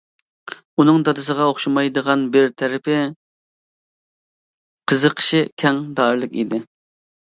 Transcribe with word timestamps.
ئۇنىڭ 0.83 0.95
دادىسىغا 1.09 1.49
ئوخشىمايدىغان 1.49 2.23
بىر 2.35 2.49
تەرىپى، 2.61 2.97
قىزىقىشى 4.93 5.43
كەڭ 5.65 5.83
دائىرىلىك 6.01 6.39
ئىدى. 6.41 6.65